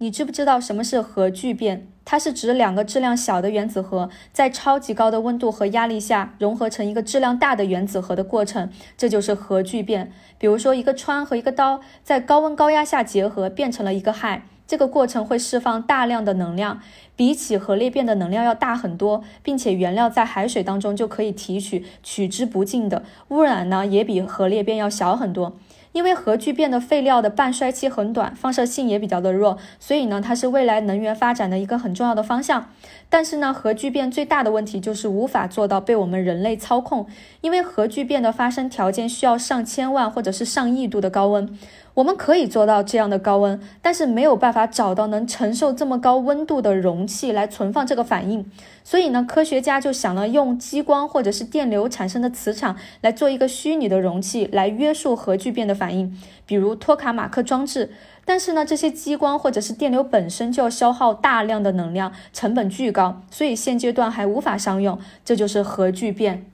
[0.00, 1.88] 你知不知道什么是核聚变？
[2.04, 10.12] 它是指两个质量小的原子核在超级高的温度和压力下融合成一个质量大的原子核的过程，这就是核聚变。
[10.38, 14.42] 比如说，一个氚和一个氘在高温高压下结合，变成了一个氦。
[14.68, 16.80] 这个过程会释放大量的能量，
[17.16, 25.56] 比起核裂变的能量要大很多，并且原料在海水当中就可以提取，取之不尽的污染呢，也比核裂变要小很多。
[25.98, 32.70] 因为核聚变的废料的半衰期很短，放射性也比较的弱，所以呢，它是未来能源发展的一个很重要的方向。
[33.10, 37.08] 但是呢，核聚变最大的问题就是无法做到被我们人类操控，
[37.40, 41.58] 因为核聚变的发生条件需要上千万或者是上亿度的高温。
[41.94, 48.48] 我们可以做到这样的高温，但是没有办法找到能承受这么高温度的容器来存放这个反应。
[48.84, 57.90] 所以呢，科学家就想了用激光或者是电流产生的磁场来做一个虚拟的容器来约束核聚变的反反应，比如托卡马克装置。
[58.26, 64.98] 但是呢，这些激光或者是电流本身就要消耗大量的能量，成本巨高，所以现阶段还无法商用。
[65.24, 66.44] 这就是核聚变。